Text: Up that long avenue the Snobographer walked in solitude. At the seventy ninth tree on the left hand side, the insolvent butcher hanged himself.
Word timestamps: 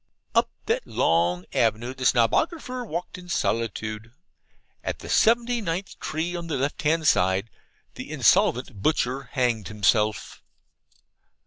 Up 0.33 0.49
that 0.65 0.87
long 0.87 1.45
avenue 1.53 1.93
the 1.93 2.05
Snobographer 2.05 2.83
walked 2.83 3.19
in 3.19 3.29
solitude. 3.29 4.11
At 4.83 4.97
the 4.97 5.09
seventy 5.09 5.61
ninth 5.61 5.99
tree 5.99 6.35
on 6.35 6.47
the 6.47 6.57
left 6.57 6.81
hand 6.81 7.07
side, 7.07 7.51
the 7.93 8.09
insolvent 8.09 8.81
butcher 8.81 9.29
hanged 9.33 9.67
himself. 9.67 10.41